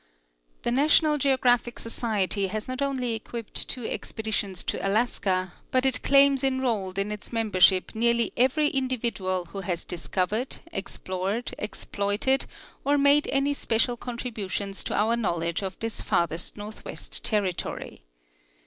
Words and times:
The 0.63 0.71
National 0.71 1.19
Gp:ographic 1.19 1.77
Society 1.77 2.47
has 2.47 2.67
not 2.67 2.81
only 2.81 3.13
equipped 3.13 3.67
two 3.69 3.85
expeditions 3.85 4.63
to 4.63 4.83
Alaska, 4.83 5.53
but 5.69 5.85
it 5.85 6.01
claims 6.01 6.43
enrolled 6.43 6.97
in 6.97 7.11
its 7.11 7.31
member 7.31 7.59
ship 7.61 7.91
nearly 7.93 8.33
every 8.35 8.69
individual 8.69 9.45
who 9.51 9.61
has 9.61 9.83
discovered, 9.85 10.57
explored, 10.73 11.53
ex 11.59 11.85
ploited 11.85 12.47
or 12.83 12.97
made 12.97 13.27
any 13.27 13.53
special 13.53 13.95
contributions 13.95 14.83
to 14.85 14.95
our 14.95 15.15
knowledge 15.15 15.61
of 15.61 15.77
this 15.77 16.01
farthest 16.01 16.57
northwest 16.57 17.23
territory. 17.23 18.01